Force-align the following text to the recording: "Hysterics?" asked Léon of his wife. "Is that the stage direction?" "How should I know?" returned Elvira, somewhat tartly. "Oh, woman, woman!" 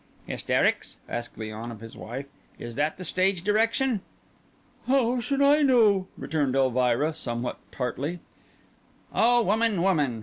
"Hysterics?" 0.25 0.97
asked 1.07 1.37
Léon 1.37 1.69
of 1.71 1.79
his 1.79 1.95
wife. 1.95 2.25
"Is 2.57 2.73
that 2.73 2.97
the 2.97 3.03
stage 3.03 3.43
direction?" 3.43 4.01
"How 4.87 5.19
should 5.19 5.43
I 5.43 5.61
know?" 5.61 6.07
returned 6.17 6.55
Elvira, 6.55 7.13
somewhat 7.13 7.59
tartly. 7.71 8.17
"Oh, 9.13 9.43
woman, 9.43 9.83
woman!" 9.83 10.19